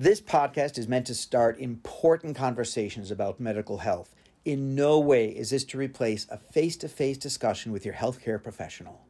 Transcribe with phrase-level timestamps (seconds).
[0.00, 4.14] This podcast is meant to start important conversations about medical health.
[4.44, 8.40] In no way is this to replace a face to face discussion with your healthcare
[8.40, 9.00] professional.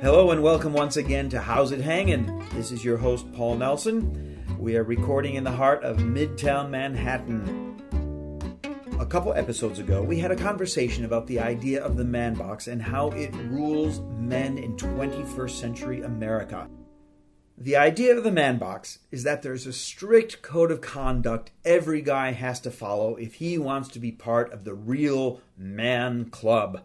[0.00, 2.42] Hello and welcome once again to How's It Hangin'?
[2.54, 4.56] This is your host, Paul Nelson.
[4.58, 7.69] We are recording in the heart of Midtown Manhattan.
[9.10, 12.68] A couple episodes ago, we had a conversation about the idea of the man box
[12.68, 16.70] and how it rules men in 21st century America.
[17.58, 22.02] The idea of the man box is that there's a strict code of conduct every
[22.02, 26.82] guy has to follow if he wants to be part of the real man club.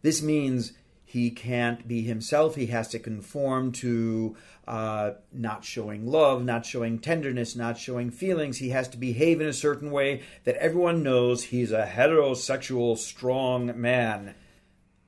[0.00, 0.72] This means
[1.14, 2.56] he can't be himself.
[2.56, 4.36] He has to conform to
[4.66, 8.58] uh, not showing love, not showing tenderness, not showing feelings.
[8.58, 13.80] He has to behave in a certain way that everyone knows he's a heterosexual, strong
[13.80, 14.34] man.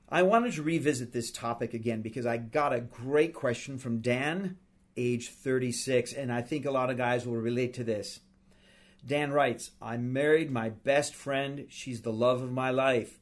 [0.07, 4.55] I wanted to revisit this topic again because I got a great question from Dan,
[4.95, 8.21] age 36, and I think a lot of guys will relate to this.
[9.05, 11.65] Dan writes, I married my best friend.
[11.67, 13.19] She's the love of my life.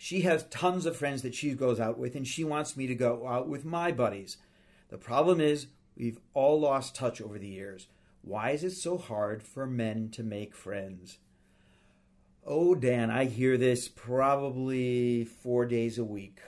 [0.00, 2.94] She has tons of friends that she goes out with, and she wants me to
[2.94, 4.36] go out with my buddies.
[4.90, 7.88] The problem is, we've all lost touch over the years.
[8.22, 11.18] Why is it so hard for men to make friends?
[12.46, 16.38] Oh, Dan, I hear this probably four days a week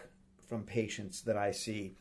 [0.49, 1.97] from patients that I see.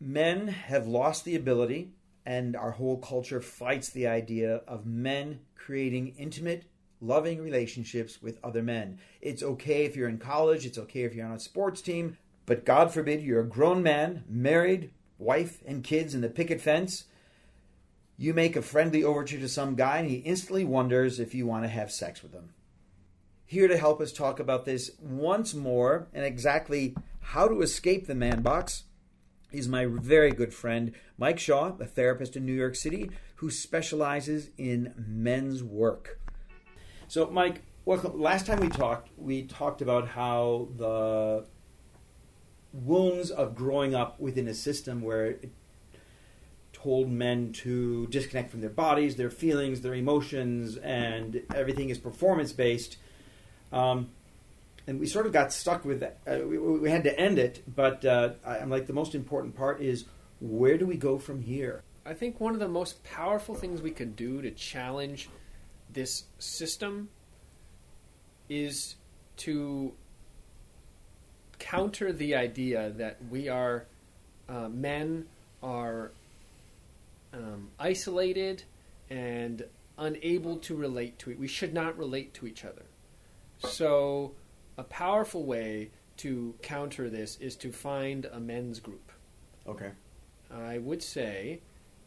[0.00, 1.90] Men have lost the ability,
[2.24, 6.64] and our whole culture fights the idea of men creating intimate
[7.00, 8.98] loving relationships with other men.
[9.20, 12.64] It's okay if you're in college, it's okay if you're on a sports team, but
[12.64, 17.04] God forbid you're a grown man, married, wife, and kids in the picket fence.
[18.16, 21.64] You make a friendly overture to some guy, and he instantly wonders if you want
[21.64, 22.50] to have sex with him.
[23.46, 28.14] Here to help us talk about this once more and exactly how to escape the
[28.14, 28.84] man box
[29.52, 34.50] is my very good friend Mike Shaw, a therapist in New York City who specializes
[34.56, 36.19] in men's work.
[37.10, 38.22] So, Mike, welcome.
[38.22, 41.44] Last time we talked, we talked about how the
[42.72, 45.50] wounds of growing up within a system where it
[46.72, 52.52] told men to disconnect from their bodies, their feelings, their emotions, and everything is performance
[52.52, 52.96] based.
[53.72, 54.10] Um,
[54.86, 56.18] and we sort of got stuck with that.
[56.24, 59.82] Uh, we, we, had to end it, but uh, I'm like the most important part
[59.82, 60.04] is
[60.40, 61.82] where do we go from here?
[62.06, 65.28] I think one of the most powerful things we could do to challenge
[65.92, 67.08] this system
[68.48, 68.96] is
[69.38, 69.92] to
[71.58, 73.86] counter the idea that we are
[74.48, 75.26] uh, men
[75.62, 76.10] are
[77.32, 78.64] um, isolated
[79.08, 79.64] and
[79.98, 81.38] unable to relate to it.
[81.38, 82.82] We should not relate to each other.
[83.58, 84.32] So,
[84.78, 89.12] a powerful way to counter this is to find a men's group.
[89.66, 89.90] Okay.
[90.50, 91.60] I would say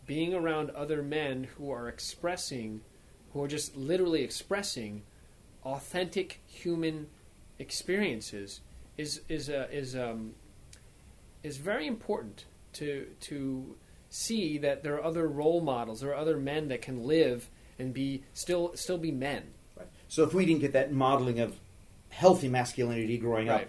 [0.06, 2.82] being around other men who are expressing
[3.34, 5.04] who are just literally expressing
[5.66, 7.08] authentic human
[7.60, 8.62] experiences
[8.98, 10.34] is is uh, is um,
[11.42, 13.76] is very important to to
[14.10, 17.50] see that there are other role models, there are other men that can live
[17.80, 19.44] and be still still be men.
[19.76, 19.88] Right.
[20.08, 21.58] So if we didn't get that modeling of
[22.10, 23.64] healthy masculinity growing right.
[23.64, 23.68] up,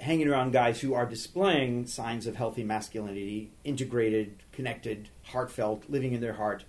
[0.00, 6.20] hanging around guys who are displaying signs of healthy masculinity, integrated, connected, heartfelt, living in
[6.20, 6.64] their heart,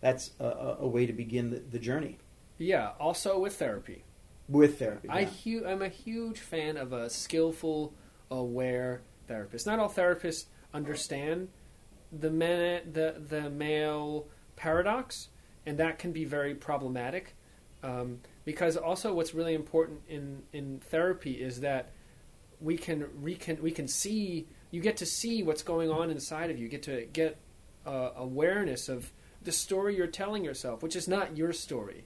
[0.00, 2.18] that's a, a way to begin the, the, journey.
[2.58, 2.92] Yeah.
[2.98, 4.04] Also with therapy.
[4.48, 5.08] With therapy.
[5.08, 7.94] I hu- I'm a huge fan of a skillful,
[8.30, 9.66] aware therapist.
[9.66, 11.48] Not all therapists understand
[12.12, 15.28] the men, the the male paradox,
[15.64, 17.36] and that can be very problematic.
[17.82, 21.92] Um, because also, what's really important in in therapy is that
[22.60, 26.50] we can we can we can see you get to see what's going on inside
[26.50, 26.64] of you.
[26.64, 27.38] you get to get
[27.86, 29.12] uh, awareness of
[29.42, 32.04] the story you're telling yourself, which is not your story.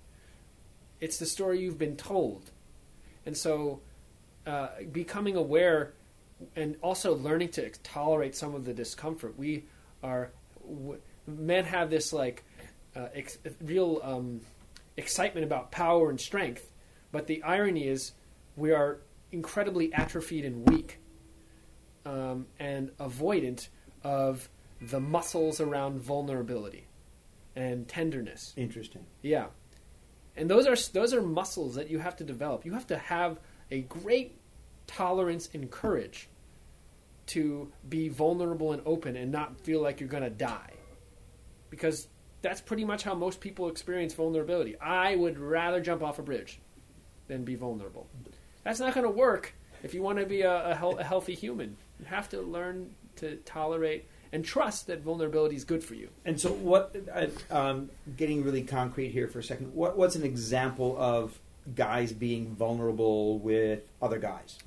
[1.00, 2.50] It's the story you've been told.
[3.26, 3.80] And so,
[4.46, 5.94] uh, becoming aware
[6.54, 9.38] and also learning to tolerate some of the discomfort.
[9.38, 9.64] We
[10.02, 10.30] are,
[10.62, 12.44] w- men have this like
[12.94, 14.40] uh, ex- real um,
[14.96, 16.70] excitement about power and strength,
[17.12, 18.12] but the irony is
[18.56, 18.98] we are
[19.32, 20.98] incredibly atrophied and weak
[22.06, 23.68] um, and avoidant
[24.02, 24.48] of
[24.80, 26.86] the muscles around vulnerability
[27.56, 28.52] and tenderness.
[28.56, 29.06] Interesting.
[29.22, 29.46] Yeah,
[30.36, 32.64] and those are those are muscles that you have to develop.
[32.64, 33.38] You have to have
[33.70, 34.38] a great
[34.86, 36.28] tolerance and courage
[37.26, 40.72] to be vulnerable and open and not feel like you're going to die,
[41.70, 42.08] because
[42.42, 44.78] that's pretty much how most people experience vulnerability.
[44.78, 46.60] I would rather jump off a bridge
[47.26, 48.06] than be vulnerable.
[48.64, 51.76] That's not going to work if you want to be a, a, a healthy human.
[51.98, 56.08] You have to learn to tolerate and trust that vulnerability is good for you.
[56.24, 56.94] And so, what?
[57.14, 59.72] Uh, um, getting really concrete here for a second.
[59.72, 61.38] What, what's an example of
[61.74, 64.58] guys being vulnerable with other guys?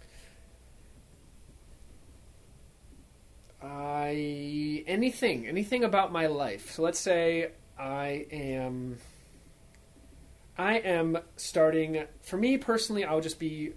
[3.62, 6.72] I anything anything about my life.
[6.72, 8.98] So let's say I am
[10.58, 13.04] I am starting for me personally.
[13.04, 13.74] I'll just be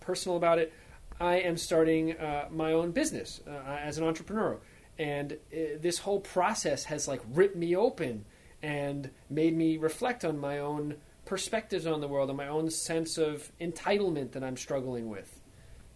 [0.00, 0.72] personal about it.
[1.20, 4.58] I am starting uh, my own business uh, as an entrepreneur,
[4.98, 8.24] and uh, this whole process has like ripped me open
[8.62, 13.18] and made me reflect on my own perspectives on the world and my own sense
[13.18, 15.40] of entitlement that I'm struggling with,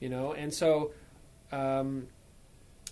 [0.00, 0.32] you know.
[0.32, 0.92] And so,
[1.52, 2.08] um,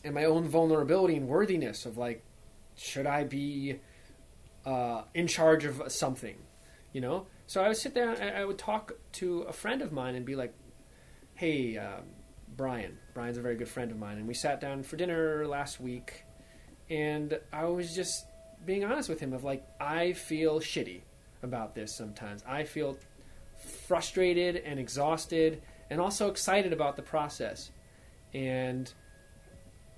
[0.04, 2.22] and my own vulnerability and worthiness of like,
[2.76, 3.80] should I be
[4.64, 6.36] uh, in charge of something,
[6.92, 7.26] you know?
[7.46, 10.24] So I would sit there and I would talk to a friend of mine and
[10.24, 10.54] be like,
[11.34, 12.00] hey, uh,
[12.56, 12.96] Brian.
[13.14, 16.24] Brian's a very good friend of mine, and we sat down for dinner last week,
[16.88, 18.26] and I was just
[18.64, 21.02] being honest with him of like, I feel shitty
[21.42, 22.42] about this sometimes.
[22.46, 22.96] I feel
[23.86, 27.70] frustrated and exhausted and also excited about the process.
[28.34, 28.92] And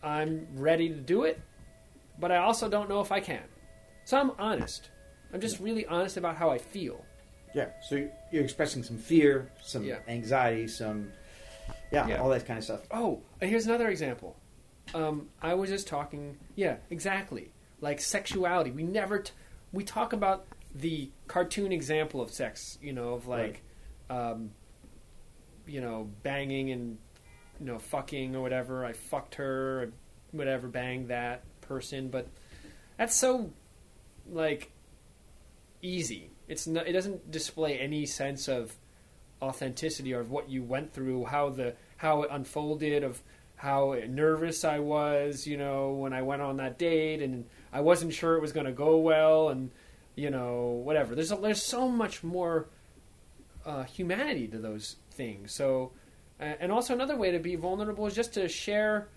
[0.02, 1.40] I'm ready to do it,
[2.19, 3.44] but I also don't know if I can.
[4.04, 4.90] So I'm honest.
[5.32, 7.04] I'm just really honest about how I feel.
[7.54, 7.70] Yeah.
[7.88, 9.99] So you're expressing some fear, some Yeah.
[10.08, 11.12] anxiety, some
[11.93, 12.17] yeah, Yeah.
[12.20, 12.81] all that kind of stuff.
[12.91, 14.37] Oh, here's another example.
[14.94, 16.37] Um, I was just talking.
[16.55, 17.53] Yeah, exactly.
[17.81, 18.70] Like sexuality.
[18.70, 19.20] We never.
[19.20, 19.32] T-
[19.73, 22.79] we talk about the cartoon example of sex.
[22.81, 23.62] You know, of like,
[24.09, 24.50] um,
[25.67, 26.99] you know, banging and
[27.61, 28.85] you know, fucking or whatever.
[28.85, 29.93] I fucked her,
[30.32, 32.09] whatever, banged that person.
[32.09, 32.29] But
[32.97, 33.50] that's so
[34.31, 34.71] like
[35.82, 36.31] easy.
[36.49, 38.75] It's no, it doesn't display any sense of
[39.40, 43.23] authenticity of what you went through, how the how it unfolded, of
[43.56, 48.14] how nervous I was, you know, when I went on that date, and I wasn't
[48.14, 49.70] sure it was going to go well, and
[50.14, 51.14] you know, whatever.
[51.14, 52.69] There's a, there's so much more
[53.64, 55.55] uh, humanity to those things.
[55.55, 55.93] So,
[56.40, 59.08] and also another way to be vulnerable is just to share.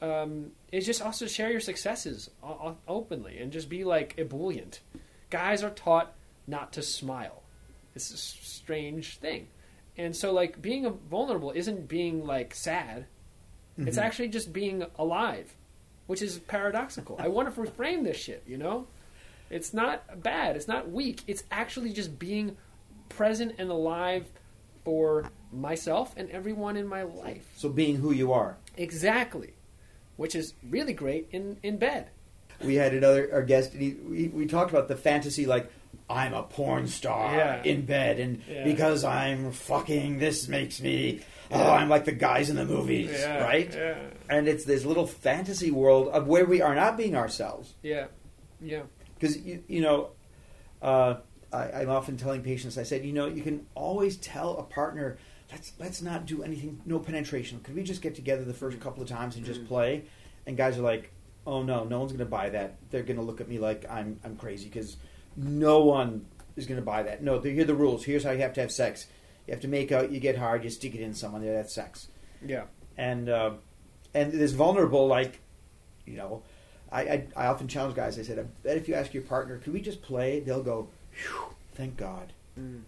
[0.00, 2.28] Um, is just also share your successes
[2.88, 4.80] openly and just be like ebullient.
[5.30, 6.14] Guys are taught
[6.48, 7.41] not to smile.
[7.94, 9.48] It's a strange thing.
[9.98, 13.06] And so, like, being vulnerable isn't being, like, sad.
[13.76, 13.98] It's mm-hmm.
[13.98, 15.54] actually just being alive,
[16.06, 17.16] which is paradoxical.
[17.18, 18.86] I want to reframe this shit, you know?
[19.50, 20.56] It's not bad.
[20.56, 21.22] It's not weak.
[21.26, 22.56] It's actually just being
[23.10, 24.26] present and alive
[24.84, 27.52] for myself and everyone in my life.
[27.56, 28.56] So being who you are.
[28.78, 29.52] Exactly.
[30.16, 32.08] Which is really great in, in bed.
[32.64, 33.72] We had another our guest.
[33.74, 35.70] And he, we we talked about the fantasy like.
[36.08, 37.62] I'm a porn star Yeah.
[37.62, 38.64] in bed, and Yeah.
[38.64, 41.20] because I'm fucking, this makes me.
[41.50, 43.74] Oh, I'm like the guys in the movies, right?
[44.30, 47.74] And it's this little fantasy world of where we are not being ourselves.
[47.82, 48.06] Yeah.
[48.60, 48.82] Yeah.
[49.18, 50.10] because you, you know
[50.80, 51.16] uh,
[51.52, 55.18] I, I'm often telling patients I said you know you can always tell a partner
[55.50, 59.02] let's let's not do anything no penetration could we just get together the first couple
[59.02, 59.68] of times and just Mhm.
[59.68, 60.04] play
[60.46, 61.10] and guys are like
[61.46, 63.84] oh no no one's going to buy that they're going to look at me like
[63.90, 64.96] I'm I'm crazy because
[65.36, 66.26] no one
[66.56, 67.22] is going to buy that.
[67.22, 68.04] No here are the rules.
[68.04, 69.06] Here's how you have to have sex.
[69.46, 71.74] You have to make out you get hard you stick it in someone there that's
[71.74, 72.08] sex.
[72.44, 72.64] Yeah.
[72.96, 73.52] and uh,
[74.14, 75.40] and this vulnerable like
[76.06, 76.42] you know
[76.90, 78.18] I, I I often challenge guys.
[78.18, 80.40] I said I bet if you ask your partner could we just play?
[80.40, 82.32] They'll go Phew, thank God.
[82.58, 82.82] Mm.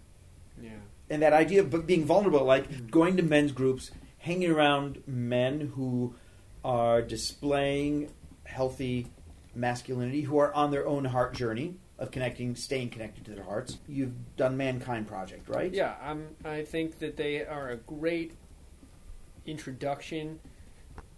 [0.61, 0.69] Yeah.
[1.09, 6.15] and that idea of being vulnerable like going to men's groups hanging around men who
[6.63, 8.09] are displaying
[8.45, 9.07] healthy
[9.53, 13.77] masculinity who are on their own heart journey of connecting staying connected to their hearts
[13.87, 18.33] you've done mankind project right Yeah, I'm, I think that they are a great
[19.45, 20.39] introduction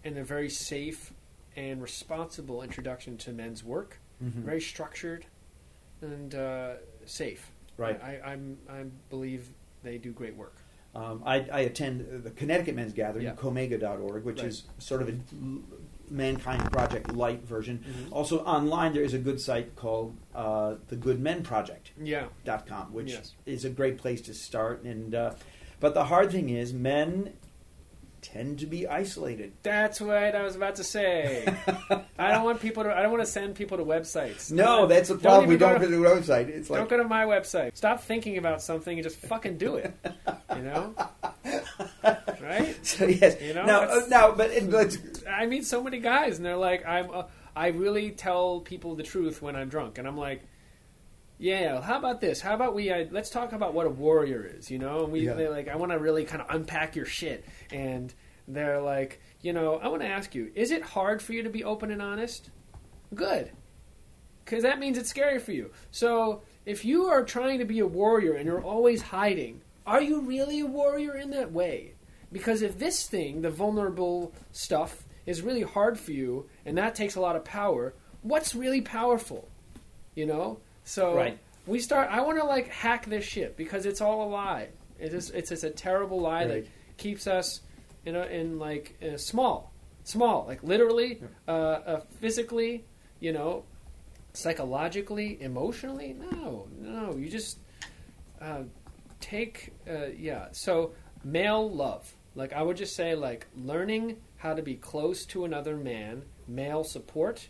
[0.04, 1.12] and a very safe
[1.56, 3.98] and responsible introduction to men's work.
[4.22, 4.30] Mhm.
[4.44, 5.26] Very structured
[6.00, 7.50] and uh, safe.
[7.76, 8.00] Right.
[8.02, 9.48] I, I'm, I believe
[9.82, 10.56] they do great work.
[10.94, 13.34] Um, I, I attend the Connecticut Men's Gathering, Yeah.
[13.34, 14.46] Comega.org, which Right.
[14.48, 15.12] is sort of a
[16.10, 17.78] Mankind Project light version.
[17.86, 18.12] Mhm.
[18.12, 22.26] Also, online, there is a good site called uh, the Good Men Project.com, Yeah.
[22.90, 23.34] which Yes.
[23.46, 24.82] is a great place to start.
[24.84, 25.34] And uh,
[25.80, 27.32] But the hard thing is, men
[28.20, 29.52] tend to be isolated.
[29.62, 31.46] That's what I was about to say.
[32.18, 32.92] I don't want people to.
[32.92, 34.50] I don't want to send people to websites.
[34.50, 35.48] No, that's the Don't problem.
[35.48, 36.48] We don't go to the website.
[36.48, 37.76] It's like don't go to my website.
[37.76, 39.94] Stop thinking about something and just fucking do it.
[40.56, 40.94] You know,
[42.42, 42.76] right?
[42.86, 43.40] so yes.
[43.42, 46.56] You know, now, uh, now, but it, let's I meet so many guys, and they're
[46.56, 47.22] like, "I'm." Uh,
[47.56, 50.42] I really tell people the truth when I'm drunk, and I'm like,
[51.38, 52.40] Yeah, how about this?
[52.40, 55.02] How about we uh, let's talk about what a warrior is, you know?
[55.04, 55.34] And we Yeah.
[55.34, 58.14] they're like I want to really kind of unpack your shit and
[58.46, 61.50] they're like, you know, I want to ask you, is it hard for you to
[61.50, 62.50] be open and honest?
[63.14, 63.50] Good.
[64.46, 65.70] Cuz that means it's scary for you.
[65.90, 70.20] So, if you are trying to be a warrior and you're always hiding, are you
[70.20, 71.94] really a warrior in that way?
[72.32, 77.14] Because if this thing, the vulnerable stuff, is really hard for you and that takes
[77.14, 77.92] a lot of power,
[78.22, 79.46] what's really powerful?
[80.14, 80.60] You know?
[80.84, 81.38] So Right.
[81.66, 84.68] we start I want to like hack this shit because it's all a lie.
[84.98, 86.64] It is it's just a terrible lie Right.
[86.64, 87.60] that keeps us
[88.06, 89.70] in a, in like uh, small,
[90.04, 92.84] small, like literally, uh, uh, physically,
[93.20, 93.64] you know,
[94.32, 96.14] psychologically, emotionally.
[96.14, 97.58] No, no, you just
[98.40, 98.62] uh,
[99.20, 100.46] take uh, yeah.
[100.52, 100.92] So
[101.22, 105.76] male love, like I would just say, like learning how to be close to another
[105.76, 107.48] man, male support,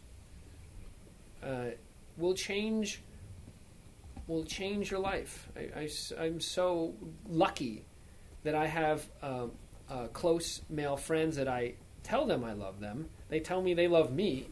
[1.43, 1.73] uh,
[2.17, 3.03] will change.
[4.27, 5.49] Will change your life.
[5.57, 6.95] I, I'm so
[7.27, 7.85] lucky
[8.45, 9.53] that I have um,
[9.91, 13.09] uh, close male friends that I tell them I love them.
[13.29, 14.49] They tell me they love me,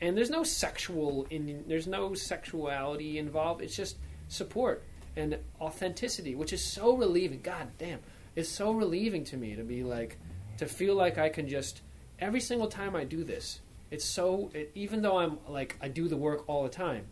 [0.00, 3.62] and there's no sexual in there's no sexuality involved.
[3.62, 3.96] It's just
[4.28, 4.82] support
[5.16, 7.40] and authenticity, which is so relieving.
[7.42, 8.00] God damn,
[8.36, 10.18] it's so relieving to me to be like
[10.58, 11.82] to feel like I can just
[12.18, 13.60] every single time I do this.
[13.90, 17.06] It's so it, even though I'm like I do the work all the time.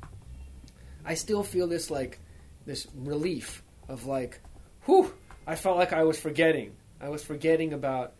[1.04, 2.20] I still feel this like
[2.64, 4.40] this relief of like,
[4.84, 5.12] whew,
[5.46, 6.76] I felt like I was forgetting.
[7.00, 8.12] I was forgetting about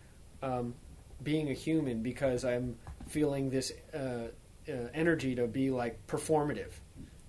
[0.43, 0.75] um,
[1.23, 2.77] being a human because I'm
[3.09, 3.99] feeling this uh,
[4.69, 6.73] uh, energy to be like performative,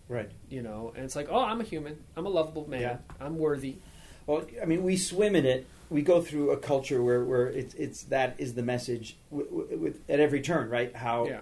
[0.08, 0.32] Right.
[0.50, 0.92] you know.
[0.96, 2.03] And it's like, oh, I'm a human.
[2.18, 2.82] I'm a lovable man.
[2.82, 2.98] Yeah.
[3.22, 3.77] I'm worthy.
[4.25, 5.68] Well, I mean, we swim in it.
[5.89, 9.77] We go through a culture where, where it's, it's that is the message w- w-
[9.77, 10.96] with, at every turn, right?
[10.96, 11.39] How Yeah.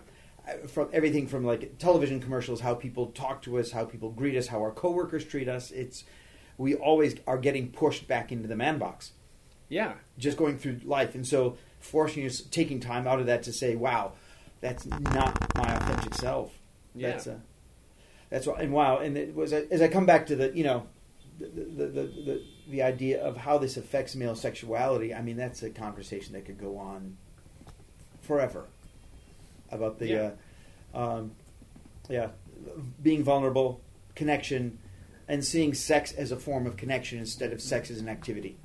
[0.68, 4.48] from everything from like television commercials, how people talk to us, how people greet us,
[4.48, 5.72] how our coworkers treat us.
[5.72, 6.04] It's
[6.58, 9.14] we always are getting pushed back into the man box,
[9.70, 9.94] Yeah.
[10.18, 13.76] just going through life, and so forcing us taking time out of that to say,
[13.76, 14.14] "Wow,
[14.60, 16.52] that's not my authentic self."
[16.94, 17.12] Yeah.
[17.12, 17.38] That's uh,
[18.30, 20.88] that's why, and wow, and it was as I come back to the you know
[21.48, 25.14] the the, the the the idea of how this affects male sexuality.
[25.14, 27.18] I mean, that's a conversation that could go on
[28.22, 28.66] forever
[29.72, 30.32] about the Yeah.
[30.94, 31.32] uh, um,
[32.10, 32.30] yeah
[33.02, 33.82] being vulnerable,
[34.16, 34.78] connection,
[35.28, 38.58] and seeing sex as a form of connection instead of sex as an activity.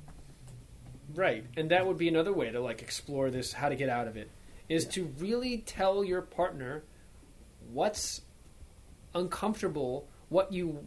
[1.15, 1.45] Right.
[1.55, 4.17] And that would be another way to like explore this how to get out of
[4.17, 4.29] it
[4.69, 4.91] is Yeah.
[4.91, 6.83] to really tell your partner
[7.71, 8.21] what's
[9.15, 10.85] uncomfortable, what you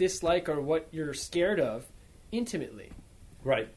[0.00, 1.86] dislike or what you're scared of
[2.32, 2.90] intimately.
[3.44, 3.68] Right.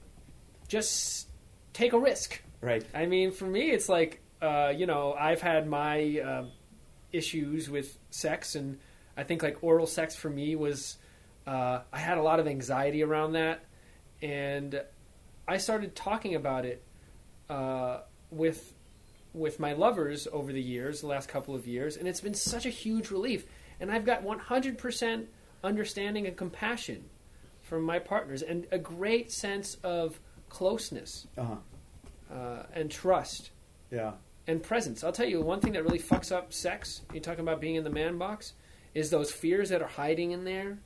[0.69, 1.27] Just
[1.73, 2.41] take a risk.
[2.61, 2.85] Right.
[2.93, 6.45] I mean, for me, it's like, uh, you know, I've had my uh,
[7.11, 8.79] issues with sex, and
[9.17, 10.95] I think like oral sex for me was,
[11.45, 13.65] uh, I had a lot of anxiety around that,
[14.21, 14.81] and
[15.45, 16.83] I started talking about it
[17.49, 17.99] uh,
[18.31, 18.73] with
[19.33, 22.65] with my lovers over the years, the last couple of years, and it's been such
[22.65, 23.45] a huge relief.
[23.79, 25.25] And I've got 100%
[25.63, 27.05] understanding and compassion
[27.61, 31.43] from my partners, and a great sense of closeness Uh
[32.29, 32.33] huh.
[32.33, 33.51] uh, and trust
[33.91, 34.13] Yeah.
[34.47, 35.03] and presence.
[35.03, 37.01] I'll tell you one thing that really fucks up sex.
[37.13, 38.53] You're talking about being in the man box,
[38.93, 40.77] is those fears that are hiding in there.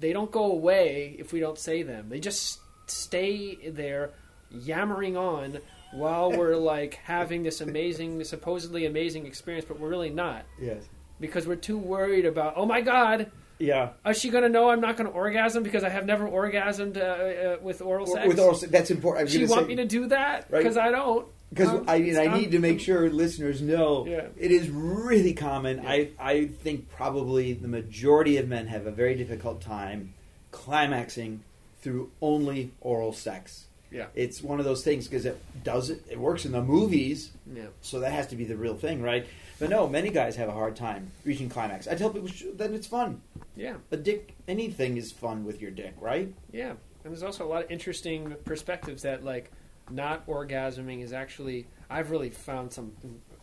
[0.00, 2.08] They don't go away if we don't say them.
[2.08, 4.12] They just stay there,
[4.50, 5.58] yammering on
[5.92, 10.82] while we're like having this amazing, supposedly amazing experience, but we're really not Yes.
[11.20, 12.54] because we're too worried about.
[12.56, 13.30] Oh my god.
[13.62, 13.90] Yeah.
[14.04, 16.96] Is she going to know I'm not going to orgasm because I have never orgasmed
[16.96, 18.26] uh, uh, with oral sex?
[18.26, 19.30] With oral, sex, that's important.
[19.30, 20.58] She want say- me to do that Right.
[20.58, 21.26] because I don't.
[21.50, 24.26] because Um, I, and I need to make sure listeners know Yeah.
[24.36, 25.82] it is really common.
[25.82, 25.88] Yeah.
[25.90, 30.12] I, I think probably the majority of men have a very difficult time
[30.50, 31.40] climaxing
[31.82, 33.66] through only oral sex.
[33.90, 34.06] Yeah.
[34.14, 36.02] It's one of those things because it does it.
[36.10, 37.64] It works in the movies, Yeah.
[37.82, 39.26] so that has to be the real thing, right?
[39.58, 41.86] But no, many guys have a hard time reaching climax.
[41.86, 43.20] I tell people that it's fun.
[43.56, 43.76] Yeah.
[43.90, 46.32] A dick, anything is fun with your dick, right?
[46.52, 49.50] Yeah, and there's also a lot of interesting perspectives that like
[49.90, 51.66] not orgasming is actually.
[51.90, 52.92] I've really found some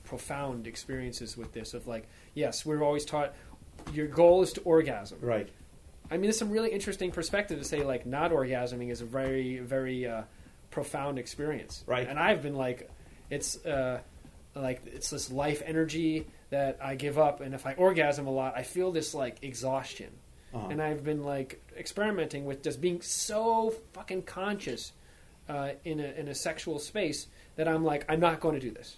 [0.03, 1.73] profound experiences with this.
[1.73, 3.35] Of like, yes, we're always taught
[3.93, 5.19] your goal is to orgasm.
[5.21, 5.49] Right.
[6.11, 9.59] I mean, there's some really interesting perspective to say like not orgasming is a very
[9.59, 10.23] very uh,
[10.71, 11.83] profound experience.
[11.85, 12.07] Right.
[12.07, 12.89] And I've been like,
[13.29, 13.99] it's uh,
[14.55, 18.53] like it's this life energy that I give up, and if I orgasm a lot,
[18.57, 20.09] I feel this like exhaustion
[20.53, 20.67] Uh-huh.
[20.71, 24.93] and I've been like experimenting with just being so fucking conscious
[25.47, 28.71] uh, in a in a sexual space that I'm like I'm not going to do
[28.71, 28.97] this.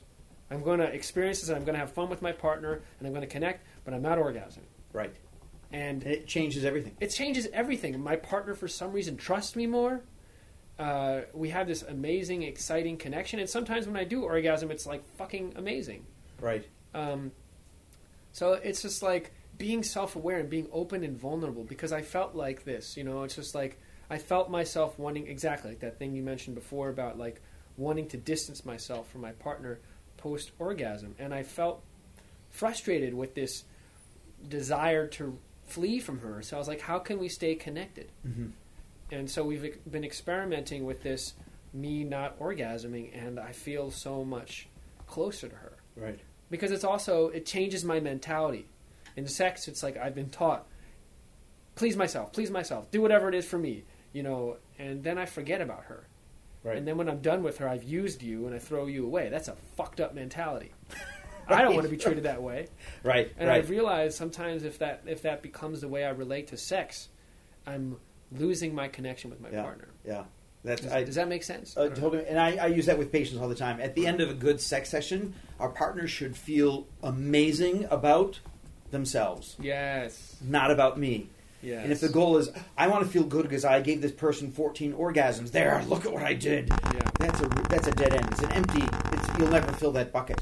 [0.49, 1.49] I'm going to experience this.
[1.49, 3.93] and I'm going to have fun with my partner, and I'm going to connect, but
[3.93, 4.67] I'm not orgasming.
[4.93, 5.13] right.
[5.71, 6.95] and And it changes everything.
[6.99, 7.97] it changes everything.
[8.01, 10.01] My partner, for some reason, trusts me more.
[10.81, 15.03] Uh, we have this amazing, exciting connection, and sometimes when I do orgasm, it's like
[15.15, 16.07] fucking amazing.
[16.39, 16.65] Right.
[16.95, 17.31] Um,
[18.31, 22.65] so it's just like being self-aware and being open and vulnerable because I felt like
[22.65, 22.97] this.
[22.97, 26.55] You know, it's just like I felt myself wanting exactly like that thing you mentioned
[26.55, 27.43] before about like
[27.77, 29.79] wanting to distance myself from my partner
[30.17, 31.83] post orgasm, and I felt
[32.49, 33.65] frustrated with this
[34.49, 36.41] desire to flee from her.
[36.41, 38.09] So I was like, how can we stay connected?
[38.27, 38.47] Mm-hmm.
[39.11, 41.33] And so we've been experimenting with this
[41.73, 44.67] me not orgasming, and I feel so much
[45.07, 46.19] closer to her Right.
[46.49, 48.67] because it's also it changes my mentality.
[49.17, 50.65] In sex, it's like I've been taught,
[51.75, 55.25] please myself, please myself, do whatever it is for me, you know, and then I
[55.25, 56.07] forget about her.
[56.63, 56.77] Right.
[56.77, 59.29] And then when I'm done with her, I've used you and I throw you away.
[59.29, 60.71] That's a fucked up mentality.
[61.47, 62.67] I don't want to be treated that way.
[63.03, 63.31] right.
[63.37, 63.57] And right.
[63.57, 67.09] I've realized sometimes if that if that becomes the way I relate to sex,
[67.65, 67.97] I'm
[68.31, 69.63] losing my connection with my Yeah.
[69.63, 69.87] partner.
[70.05, 70.23] yeah.
[70.63, 71.75] That's Does, I, does that make sense?
[71.75, 73.79] Uh, totally, and I, I use that with patients all the time.
[73.81, 78.39] At the end of a good sex session, our partners should feel amazing about
[78.91, 80.35] themselves, Yes.
[80.41, 81.29] not about me.
[81.63, 81.81] Yes.
[81.83, 84.51] And if the goal is, I want to feel good because I gave this person
[84.51, 86.69] 14 orgasms, there, look at what I did.
[86.69, 87.09] Yeah.
[87.19, 88.27] That's a that's a dead end.
[88.31, 88.81] It's an empty.
[89.13, 90.39] It's, you'll never fill that bucket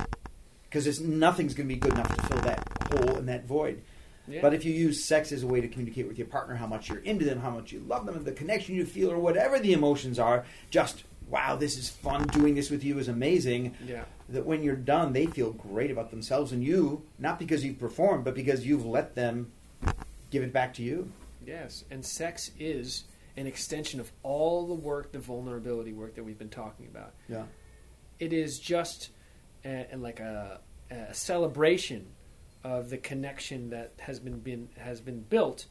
[0.70, 3.82] because nothing's going to be good enough to fill that hole and that void.
[4.30, 4.42] Yeah.
[4.42, 6.90] But if you use sex as a way to communicate with your partner how much
[6.90, 9.60] you're into them, how much you love them, and the connection you feel, or whatever
[9.60, 12.26] the emotions are, just wow, this is fun.
[12.28, 13.76] Doing this with you is amazing.
[13.86, 14.04] yeah.
[14.30, 18.24] That when you're done, they feel great about themselves and you, not because you've performed,
[18.24, 19.52] but because you've let them
[20.32, 21.12] give it back to you.
[21.46, 23.06] Yes, and sex is
[23.38, 27.14] an extension of all the work, the vulnerability work that we've been talking about.
[27.28, 27.44] Yeah.
[28.20, 29.10] It is just
[29.66, 30.60] a, a- like a,
[30.92, 32.08] a celebration
[32.64, 35.66] of the connection that has been, been has been built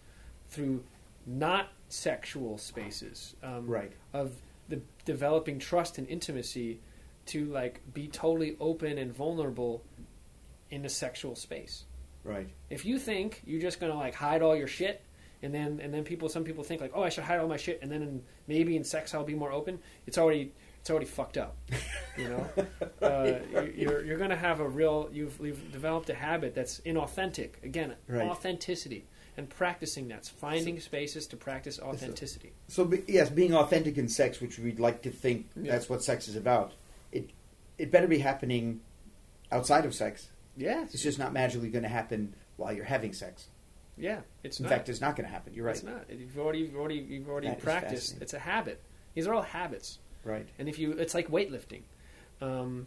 [0.49, 0.83] through
[1.27, 3.93] not sexual spaces, um, Right.
[4.13, 4.33] Of
[4.69, 6.81] the developing trust and intimacy
[7.27, 9.83] to like be totally open and vulnerable
[10.71, 11.85] in a sexual space.
[12.25, 12.49] Right.
[12.71, 15.03] If you think you're just gonna like hide all your shit,
[15.43, 17.57] and then and then people, some people think like, oh, I should hide all my
[17.57, 19.79] shit, and then in, maybe in sex I'll be more open.
[20.07, 21.57] It's already it's already fucked up.
[22.17, 22.49] You know,
[23.03, 27.63] uh, you're- you're you're gonna have a real you've you've developed a habit that's inauthentic.
[27.63, 28.27] Again, Right.
[28.29, 29.05] authenticity
[29.37, 32.53] and practicing that's finding spaces to practice authenticity.
[32.69, 35.73] So be- yes, being authentic in sex, which we'd like to think Yeah.
[35.73, 36.73] that's what sex is about.
[37.13, 37.31] It
[37.79, 38.81] it better be happening
[39.53, 40.29] outside of sex.
[40.57, 43.47] Yes, It's just not magically going to happen while you're having sex.
[43.97, 44.71] yeah, it's In not.
[44.73, 45.55] fact, it's not going to happen.
[45.55, 45.77] You're right.
[45.77, 46.11] It's not.
[46.11, 48.21] You've already you've already you've already That practiced.
[48.21, 48.83] It's a habit.
[49.15, 50.01] These are all habits.
[50.29, 50.47] Right.
[50.59, 51.83] And if you, it's like weightlifting.
[52.41, 52.87] Um,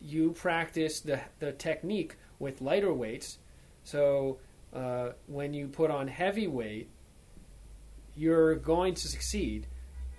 [0.00, 3.38] you practice the the technique with lighter weights.
[3.82, 4.38] So
[4.72, 6.88] uh, when you put on heavy weight,
[8.16, 9.66] you're going to succeed.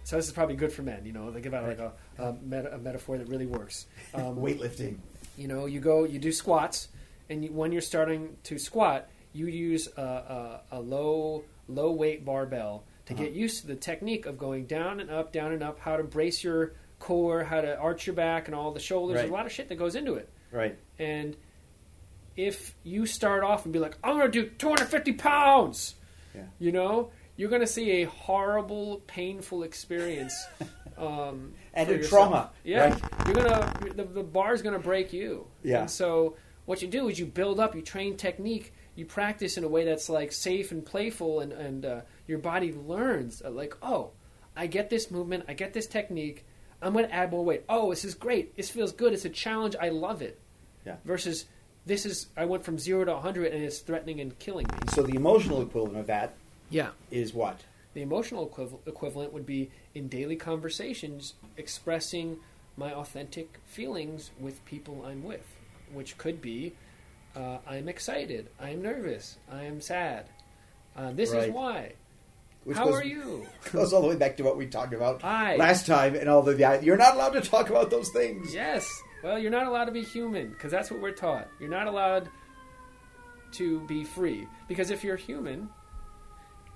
[0.03, 1.05] So this is probably good for men.
[1.05, 3.85] You know, think about like a, a, meta, a metaphor that really works.
[4.13, 4.97] Um, Weightlifting.
[5.37, 6.87] you know, you go, you do squats,
[7.29, 12.25] and you, when you're starting to squat, you use a, a, a low low weight
[12.25, 13.35] barbell to get Uh-huh.
[13.39, 16.43] used to the technique of going down and up, down and up, how to brace
[16.43, 19.17] your core, how to arch your back, and all the shoulders.
[19.17, 20.29] There's a lot of shit that goes into it.
[20.51, 20.77] Right.
[20.97, 21.35] And
[22.35, 25.95] if you start off and be like, I'm going to do 250 pounds,
[26.35, 26.43] Yeah.
[26.59, 30.33] you know, you're going to see a horrible, painful experience.
[30.97, 33.01] Um, And a trauma, Yeah, right?
[33.25, 35.47] you're gonna the, the bar's gonna break you.
[35.63, 35.79] Yeah.
[35.81, 39.63] And so what you do is you build up, you train technique, you practice in
[39.63, 43.75] a way that's like safe and playful, and and uh, your body learns uh, like,
[43.81, 44.11] oh,
[44.55, 46.45] I get this movement, I get this technique.
[46.81, 47.63] I'm gonna add more weight.
[47.67, 48.55] Oh, this is great.
[48.55, 49.13] This feels good.
[49.13, 49.75] It's a challenge.
[49.81, 50.39] I love it.
[50.85, 50.95] Yeah.
[51.05, 51.45] Versus
[51.85, 54.77] this is I went from zero to 100 and it's threatening and killing me.
[54.93, 56.35] So the emotional equivalent of that
[56.69, 56.91] Yeah.
[57.11, 57.61] is what?
[57.95, 62.37] The emotional equiv- equivalent would be in daily conversations expressing
[62.77, 65.45] my authentic feelings with people I'm with,
[65.91, 66.73] which could be
[67.35, 70.25] uh, I'm excited, I'm nervous, I'm sad.
[70.95, 71.49] Uh, this Right.
[71.49, 71.93] is why.
[72.65, 73.45] Which How goes, are you?
[73.71, 75.55] Goes all the way back to what we talked about Hi.
[75.55, 78.53] last time, and all the you're not allowed to talk about those things.
[78.53, 78.85] Yes.
[79.23, 81.47] Well, you're not allowed to be human because that's what we're taught.
[81.59, 82.29] You're not allowed
[83.53, 85.69] to be free because if you're human,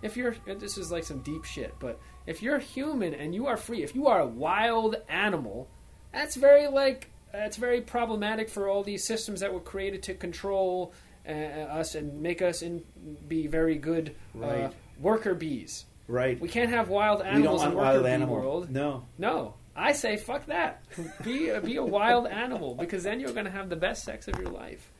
[0.01, 3.57] if you're this is like some deep shit, but if you're human and you are
[3.57, 5.67] free, if you are a wild animal,
[6.13, 10.93] that's very like that's very problematic for all these systems that were created to control
[11.28, 12.84] uh, us and make us in,
[13.28, 14.69] be very good uh,
[15.00, 15.86] worker bees.
[16.08, 16.39] Right.
[16.39, 18.36] We can't have wild We don't animals want in worker wild animal.
[18.36, 18.69] world.
[18.69, 19.06] No.
[19.17, 20.84] No, I say fuck that.
[21.24, 24.28] Be a, be a wild animal because then you're going to have the best sex
[24.28, 24.91] of your life.